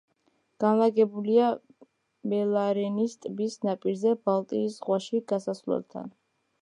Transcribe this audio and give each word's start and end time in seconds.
განლაგებულია 0.61 1.49
მელარენის 2.33 3.13
ტბის 3.27 3.59
ნაპირზე 3.67 4.15
ბალტიის 4.31 4.79
ზღვაში 4.81 5.23
გასასვლელთან. 5.35 6.11